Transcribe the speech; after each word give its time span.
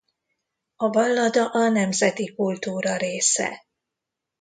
A 0.75 0.87
ballada 0.89 1.45
a 1.53 1.69
nemzeti 1.69 2.33
kultúra 2.35 2.97
része. 2.97 3.65